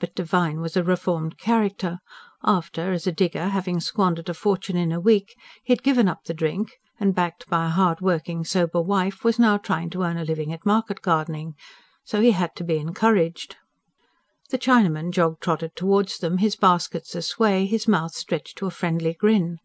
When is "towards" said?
15.74-16.18